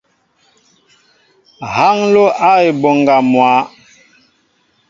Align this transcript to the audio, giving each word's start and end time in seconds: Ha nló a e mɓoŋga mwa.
Ha 1.73 1.87
nló 1.99 2.25
a 2.49 2.51
e 2.67 2.69
mɓoŋga 2.81 3.15
mwa. 3.31 3.51